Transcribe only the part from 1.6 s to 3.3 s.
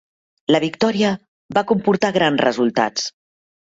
comportar grans resultats.